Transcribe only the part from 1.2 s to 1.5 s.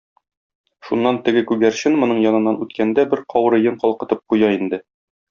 теге